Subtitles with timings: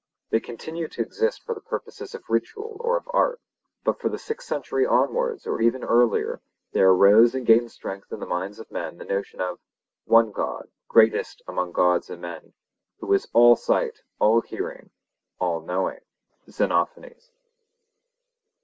[0.31, 3.39] They continued to exist for the purposes of ritual or of art;
[3.83, 8.19] but from the sixth century onwards or even earlier there arose and gained strength in
[8.19, 9.59] the minds of men the notion of
[10.05, 12.53] 'one God, greatest among Gods and men,
[12.99, 14.89] who was all sight, all hearing,
[15.39, 16.01] all knowing'
[16.49, 17.29] (Xenophanes).